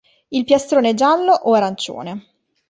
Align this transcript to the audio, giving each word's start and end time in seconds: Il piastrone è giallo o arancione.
Il 0.31 0.45
piastrone 0.45 0.89
è 0.89 0.93
giallo 0.95 1.31
o 1.31 1.53
arancione. 1.53 2.25